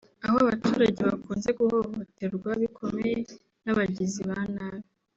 [0.25, 3.15] Aho abaturage bakunze guhohoterwa bikomeye
[3.63, 4.87] n’abagizi ba nabi